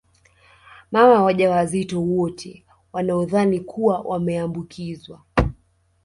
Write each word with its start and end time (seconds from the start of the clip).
Mama 0.91 1.23
waja 1.23 1.49
wazito 1.51 2.01
wote 2.01 2.65
wanaodhani 2.93 3.59
kuwa 3.59 3.99
wameambukizwa 4.01 5.21